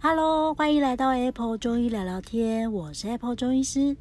[0.00, 3.96] Hello，欢迎来到 Apple 中医聊聊天，我是 Apple 中医师。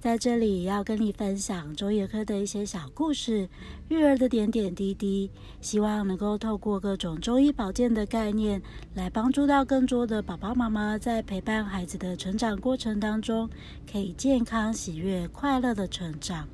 [0.00, 3.48] 在这里要跟你分享中医儿科的一些小故事，
[3.88, 5.28] 育儿的点点滴滴，
[5.60, 8.62] 希望能够透过各种中医保健的概念，
[8.94, 13.50] 来帮助到更多的爸爸妈妈在陪伴孩子的成长过程当中，
[13.90, 16.46] 可以健康、喜悦、快乐的成长。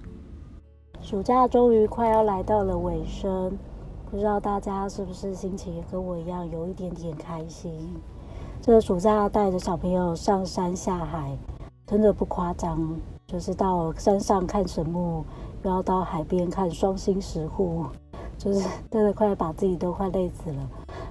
[1.03, 3.59] 暑假终于快要来到了尾声，
[4.11, 7.95] 不知道大家是不是心情跟我一样有一点点开心？
[8.62, 11.37] 这个暑假带着小朋友上山下海，
[11.87, 12.98] 真的不夸张。
[13.34, 15.24] 就是到山上看神木，
[15.65, 17.84] 又要到海边看双星石沪，
[18.38, 20.70] 就是 真的快把自己都快累死了。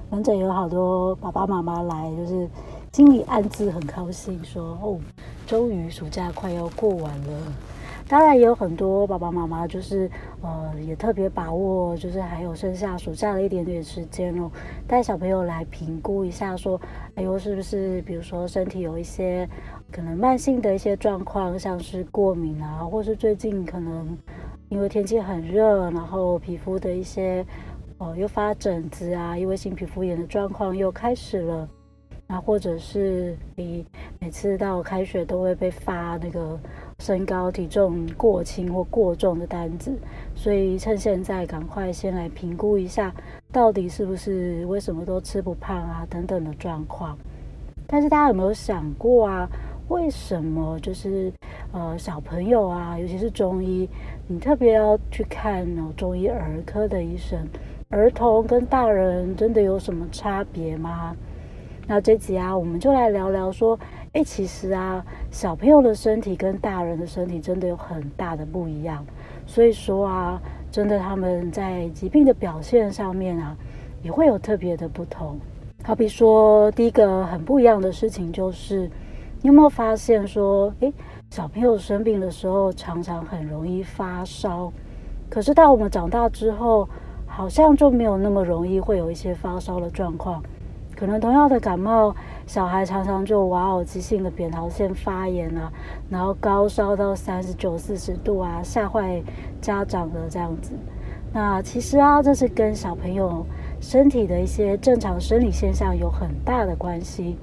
[0.09, 2.49] 反正有好多爸爸妈妈来，就是
[2.93, 4.99] 心里暗自很高兴说，说哦，
[5.45, 7.53] 终于暑假快要过完了。
[8.07, 10.09] 当然也有很多爸爸妈妈，就是
[10.41, 14.49] 呃也特别把握，就是还有剩下暑假的一点点时间哦，
[14.87, 16.79] 带小朋友来评估一下，说，
[17.15, 19.45] 哎呦，是不是比如说身体有一些。
[19.93, 24.17] 可能慢性的一些状况，像是过敏啊，或是最近可能
[24.67, 27.45] 因为天气很热，然后皮肤的一些
[27.99, 31.69] 哦又发疹子啊，因为性皮肤炎的状况又开始了。
[32.25, 33.85] 那或者是你
[34.17, 36.59] 每次到开学都会被发那个
[36.97, 39.95] 身高体重过轻或过重的单子，
[40.33, 43.13] 所以趁现在赶快先来评估一下，
[43.51, 47.15] 到底是不是为什么都吃不胖啊等等的状况。
[47.85, 49.47] 但是大家有没有想过啊？
[49.89, 51.31] 为什么就是
[51.71, 53.87] 呃小朋友啊，尤其是中医，
[54.27, 57.39] 你特别要去看哦中医儿科的医生？
[57.89, 61.15] 儿童跟大人真的有什么差别吗？
[61.85, 63.77] 那这集啊，我们就来聊聊说，
[64.13, 69.05] 哎，其实啊，小朋友的身体跟大人的身体真的有很大的不一样。
[69.45, 73.55] 所以说啊，真的他们在疾病的表现上面啊，
[74.01, 75.37] 也会有特别的不同。
[75.83, 78.89] 好比说，第一个很不一样的事情就是。
[79.43, 80.93] 你有没有发现说，诶，
[81.29, 84.71] 小朋友生病的时候常常很容易发烧，
[85.29, 86.87] 可是到我们长大之后，
[87.27, 90.41] 好像就没有那么容易会有一些发烧的状况。
[90.95, 92.15] 可能同样的感冒，
[92.47, 95.69] 小孩常常就哇哦，急性的扁桃腺发炎啊，
[96.09, 99.21] 然后高烧到三十九、四十度啊，吓坏
[99.59, 100.71] 家长的这样子。
[101.33, 103.45] 那其实啊，这是跟小朋友
[103.81, 107.35] 身体的一些正常生理现象有很大的关系。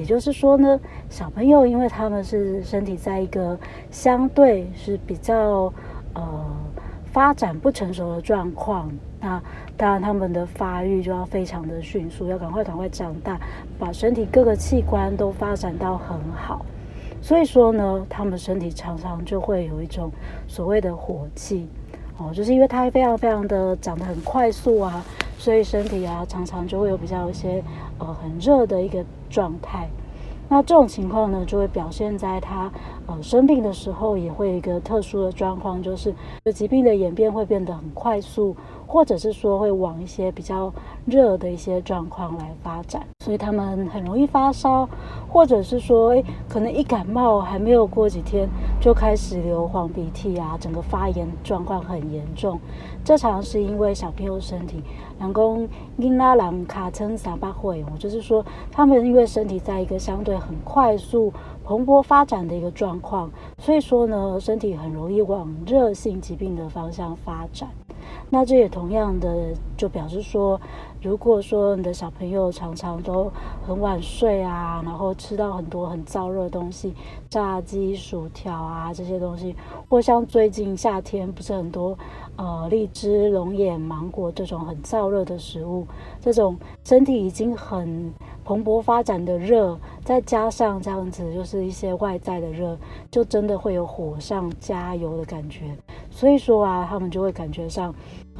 [0.00, 0.80] 也就是说呢，
[1.10, 3.58] 小朋友因为他们是身体在一个
[3.90, 5.70] 相对是比较
[6.14, 6.46] 呃
[7.12, 8.90] 发展不成熟的状况，
[9.20, 9.38] 那
[9.76, 13.38] 当然他们的发育就要非常的迅速，要赶快赶快长大，
[13.78, 16.64] 把身体各个器官都发展到很好。
[17.20, 20.10] 所以说呢，他们身体常常就会有一种
[20.48, 21.68] 所谓的火气
[22.16, 25.04] 哦，就是因为它非常非常的长得很快速啊。
[25.40, 27.64] 所以身体啊，常常就会有比较一些
[27.98, 29.88] 呃很热的一个状态。
[30.50, 32.70] 那这种情况呢，就会表现在他
[33.06, 36.12] 呃生病的时候，也会有一个特殊的状况，就是
[36.52, 38.54] 疾病的演变会变得很快速。
[38.90, 40.72] 或者是说会往一些比较
[41.06, 44.88] 热的一些状况来发展，所以他们很容易发烧，
[45.28, 48.48] 或者是说，诶，可能一感冒还没有过几天
[48.80, 52.58] 就开始流黄鼻涕啊，整个发炎状况很严重。
[53.04, 54.82] 这常是因为小朋友身体，
[55.18, 55.68] 人讲
[55.98, 58.42] 囡仔人卡称三八会，我就是说
[58.72, 61.30] 他们因为身体在一个相对很快速
[61.62, 67.68] 蓬勃发展的一个状况，所以说呢，身体很容易往热性疾病的方向发展。
[68.30, 69.48] 那这也同样的
[69.80, 70.60] 就表示说，
[71.00, 73.32] 如果说你的小朋友常常都
[73.66, 76.92] 很晚睡啊，然后吃到很多很燥热的东西，
[77.30, 79.56] 炸鸡、薯条啊这些东西，
[79.88, 81.98] 或像最近夏天不是很多
[82.36, 85.86] 呃荔枝、龙眼、芒果这种很燥热的食物，
[86.20, 88.12] 这种身体已经很
[88.44, 92.76] 蓬勃发展的热，再加上这样子就是一些外在的热，
[93.10, 95.74] 就真的会有火上加油的感觉。
[96.10, 97.94] 所以说啊，他们就会感觉上，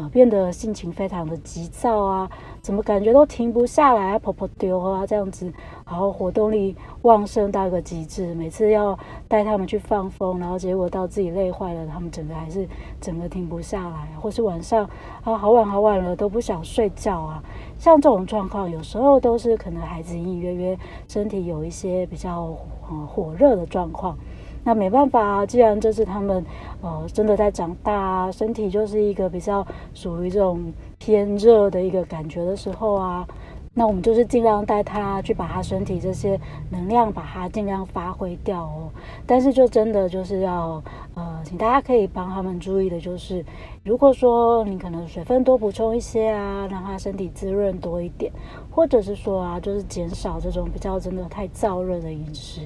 [0.08, 2.31] 变得心情非常的急躁啊，
[2.62, 5.52] 怎么感觉都停不下来啊，跑跑丢啊这样子，
[5.87, 8.35] 然后活动力旺盛到一个极致。
[8.35, 8.99] 每次要
[9.29, 12.69] 带他们去放风，然后结果到自己累坏了，他们整个还是
[13.00, 14.88] 整个停不下来，或是晚上
[15.25, 17.43] 啊好晚好晚了都不想睡觉啊。
[17.79, 22.56] 像这种状况，有时候都是可能孩子隐隐约约身体有一些比较
[22.88, 24.17] 呃火热的状况。
[24.65, 26.45] 那没办法啊，既然这是他们，
[26.83, 33.27] 呃，真的在长大啊，身体就是一个比较属于这种偏热的一个感觉的时候啊，
[33.73, 36.39] 那我们就是尽量带他去把他身体这些
[36.71, 38.91] 能量把它尽量发挥掉哦。
[39.27, 40.83] 但是就真的就是要
[41.15, 43.45] 呃，请大家可以帮他们注意的就是，
[43.82, 48.31] 如果说你可能水分多补充一些啊，让他身体滋润多一点，
[48.71, 52.61] 或者是说啊，就是减少这种比较真的太燥热的饮食，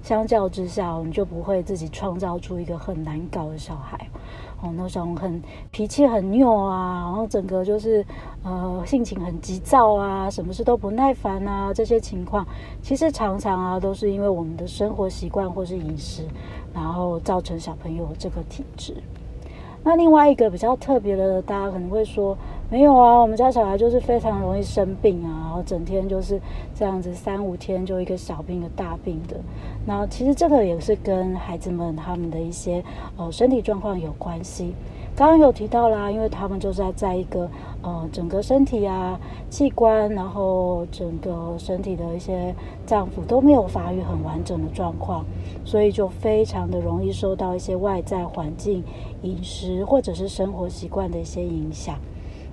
[0.00, 3.98] 相较之下，我们就不会自己创造出一个很难搞的小孩。
[4.62, 8.06] 哦，那种很脾气很拗啊，然后整个就是
[8.44, 12.46] 呃性情很急躁啊，什么事都不耐烦啊，这些情况
[12.80, 16.22] 其实常常啊都是因为我们的生活习惯或是饮食，
[16.72, 18.94] 然后造成小朋友这个体质。
[19.82, 22.36] 那另外一个比较特别的，大家可能会说，
[22.68, 26.38] 没有啊，我们家小孩就是非常容易生病啊，然后整天就是
[26.74, 29.36] 这样子，三五天就一个小病一个大病的。
[29.86, 32.84] 那其实这个也是跟孩子们他们的一些
[33.16, 34.74] 呃身体状况有关系。
[35.20, 37.46] 刚刚有提到啦，因为他们就是在在一个
[37.82, 39.20] 呃整个身体啊
[39.50, 42.54] 器官，然后整个身体的一些
[42.86, 45.22] 脏腑都没有发育很完整的状况，
[45.62, 48.82] 所以就非常的容易受到一些外在环境。
[49.20, 51.96] 饮食或者是生活习惯的一些影响，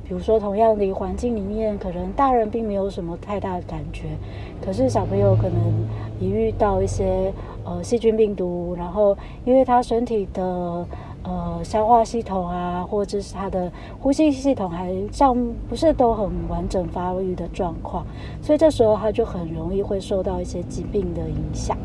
[0.05, 4.09] 比如说同样的环境里面，可能大人并没有什么太大的感觉，
[4.61, 5.57] 可是小朋友可能
[6.19, 7.31] 一遇到一些
[7.63, 10.85] 呃细菌病毒，然后因为他身体的
[11.27, 13.69] 呃消化系统啊，或者是他的
[13.99, 15.35] 呼吸系统还像
[15.67, 18.05] 不是都很完整发育的状况，
[18.41, 21.77] 所以这时候他就很容易会受到一些疾病的影响。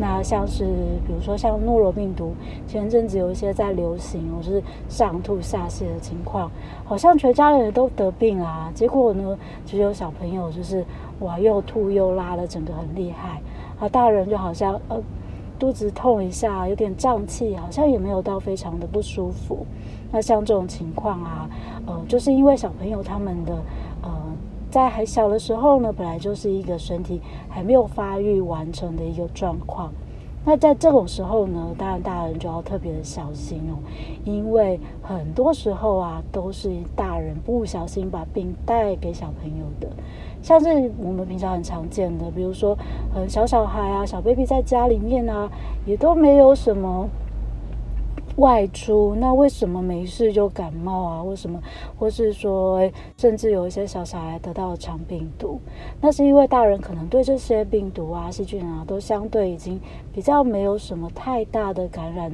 [0.00, 0.64] 那像是
[1.06, 2.32] 比如说像诺罗病毒，
[2.66, 6.50] 前阵子有一些在流行，或是上吐下泻的情况，
[6.84, 8.72] 好像全家人都得病啊。
[8.74, 10.84] 结果呢，只有小朋友就是
[11.20, 13.40] 哇，又吐又拉的，整个很厉害。
[13.78, 15.00] 啊，大人就好像呃
[15.60, 19.64] 肚子痛一下，有点胀气，好像也没有到非常的不舒服。
[20.10, 21.48] 那像这种情况啊，
[21.86, 23.54] 呃，就是因为小朋友他们的
[24.02, 24.10] 呃。
[24.70, 29.92] 在还小的时候呢，本来就是一个身体还没有发育完成的一个状况。
[30.44, 33.76] 那在这种时候呢，当然大人就要特别的小心哦，
[34.24, 39.88] 因为很多时候啊，都是大人不小心把病带给小朋友的。
[40.42, 42.76] 像是我们平常很常见的，比如说，
[43.14, 45.50] 嗯，小小孩啊，小 baby 在家里面啊，
[45.84, 47.06] 也都没有什么。
[48.40, 51.22] 外出，那为什么没事就感冒啊？
[51.22, 51.60] 为什么？
[51.96, 55.60] 或是说，甚至有一些小小孩得到肠病毒，
[56.00, 59.78] 那是因为大人可能对这些病毒啊、细菌啊，都相对已经
[60.12, 62.32] 比较没有什么太大的感染。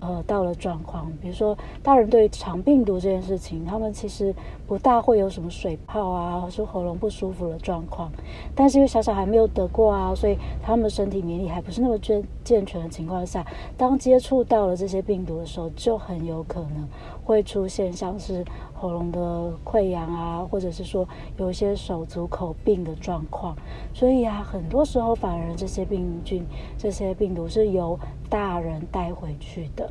[0.00, 4.34] 呃，到了状况，比如说大人对肠病毒这件事情，他们其实
[4.66, 8.10] 不大会有什么水泡啊，或是喉咙不舒服的状况。
[8.54, 13.44] 但是因为小小孩没有得过啊，所以他们身体免疫力还不是那么健健全的情况下，
[13.76, 16.86] 当接触到了这些病毒的时候，就很有可能
[17.24, 18.44] 会出现像是
[18.76, 21.08] 喉咙的溃疡啊，或者是说
[21.38, 23.56] 有一些手足口病的状况。
[23.92, 26.44] 所以啊，很多时候反而这些病菌、
[26.78, 29.90] 这些病毒是由大人带回去的。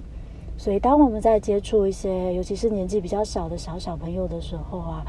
[0.58, 5.04] 所以，当我们在接触一些，尤其是年纪比较小的小小朋友的时候啊，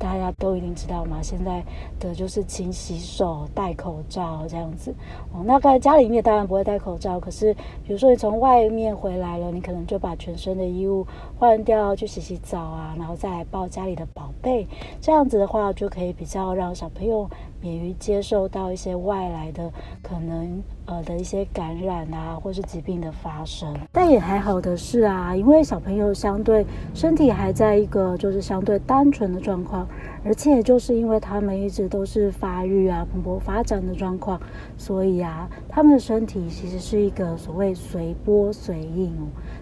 [0.00, 1.62] 大家都一定知道嘛，现在
[2.00, 4.94] 的就是勤洗手、戴口罩这样子。
[5.30, 7.52] 哦，那在家里面当然不会戴口罩，可是
[7.84, 11.06] 比如说你从外面回来了，你可能就把全身的衣物
[11.38, 14.66] 换掉，去洗洗澡啊，然后再来抱家里的宝贝，
[15.02, 17.28] 这样子的话就可以比较让小朋友
[17.60, 19.70] 免于接受到一些外来的
[20.02, 20.62] 可能。
[20.90, 29.86] 呃的一些感染啊，或是疾病的发生，但也还好的是啊，因为小朋友相对身体还在一个就是相对单纯的状况，
[30.24, 34.40] 而且就是因为他们一直都是发育啊、蓬勃发展的状况，
[34.76, 39.14] 所以啊，他们的身体其实是一个所谓随波随应。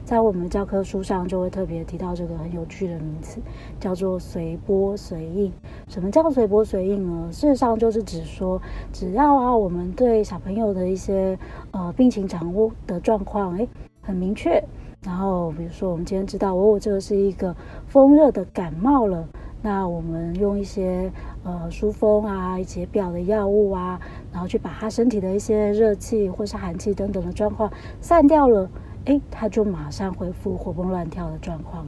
[0.09, 3.43] 在我们教科书上就会特别提到这个很有趣的名词，
[3.79, 5.53] 叫做随波随应。
[5.87, 7.29] 什么叫随波随应呢？
[7.31, 8.59] 事实上就是指说，
[8.91, 11.38] 只要啊，我们对小朋友的一些
[11.73, 13.69] 呃病情掌握的状况，诶，
[14.00, 14.65] 很明确。
[15.05, 17.55] 然后比如说，我们今天知道，哦，这个是一个
[17.87, 19.29] 风热的感冒了，
[19.61, 21.12] 那我们用一些
[21.45, 24.00] 呃疏风啊、解表的药物啊，
[24.33, 28.71] 然后去把他身体的一些热气或是寒气等等的状况散掉了。
[29.07, 31.87] 诶，他就马上恢复活蹦乱跳的状况，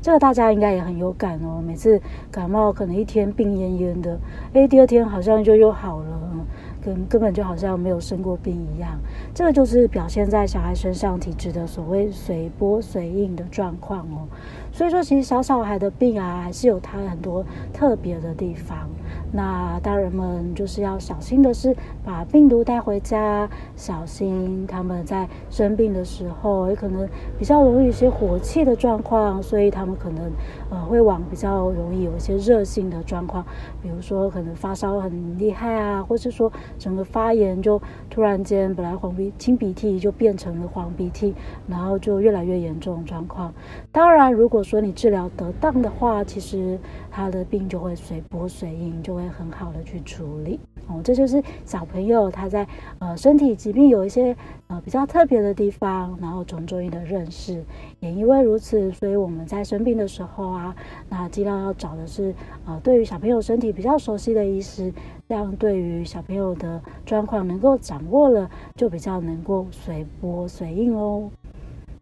[0.00, 1.62] 这个大家应该也很有感哦。
[1.66, 2.00] 每次
[2.30, 4.18] 感冒可能一天病恹恹的，
[4.54, 6.06] 诶，第二天好像就又好了，
[6.82, 8.98] 根根本就好像没有生过病一样。
[9.34, 14.26] 这个就是表现在小孩身上体质的所谓随波随应的状况哦。
[14.72, 18.88] 所以说，其实小小孩的病啊，还是有它很多特别的地方。
[19.34, 21.74] 那大人们就是要小心的是，
[22.04, 30.30] 把病毒带回家，小心他们在生病的时候，也可能比较容易一些火气的状况，所以他们可能
[30.70, 33.44] 呃会往比较容易有一些热性的状况，
[33.82, 41.34] 比如说可能发烧很厉害啊，或是说整个发炎就突然间本来黄鼻清鼻涕就变成了黄鼻涕，
[41.66, 43.52] 然后就越来越严重状况。
[43.90, 46.78] 当然，如果说你治疗得当的话，其实
[47.10, 50.58] 他的病就会随波随影，就会很好的去处理。
[50.88, 52.66] 哦，这就是小朋友他在
[52.98, 57.62] 呃身体疾病有一些呃比较特别的地方，然后从中医的认识，
[58.00, 60.74] 也因为如此，所以我们在生病的时候啊，
[61.08, 62.34] 那尽量要找的是
[62.66, 64.92] 呃对于小朋友身体比较熟悉的医师，
[65.28, 71.30] 这样对于小朋友的状况能够掌握了，就比较能够随波随应哦。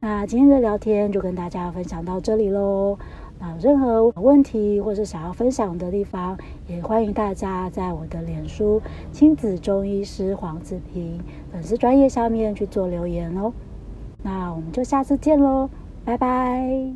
[0.02, 2.98] 那今天的聊天就跟大家分享到这里喽。
[3.38, 8.80] 那有任何问题或是想要分享的地方，也欢迎大家在我的脸书
[9.12, 11.20] 亲子中医师黄子平
[11.52, 13.52] 粉丝专业下面去做留言哦。
[14.22, 15.68] 那我们就下次见喽，
[16.04, 16.92] 拜拜。